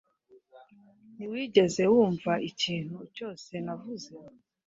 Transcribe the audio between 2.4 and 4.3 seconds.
ikintu cyose navuze?